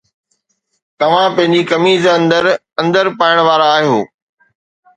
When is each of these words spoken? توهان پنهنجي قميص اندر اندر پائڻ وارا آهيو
توهان 0.99 1.29
پنهنجي 1.35 1.61
قميص 1.69 2.03
اندر 2.17 2.43
اندر 2.81 3.05
پائڻ 3.19 3.35
وارا 3.47 3.67
آهيو 3.77 3.99